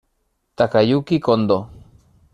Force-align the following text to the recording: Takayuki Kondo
Takayuki 0.55 1.21
Kondo 1.21 1.57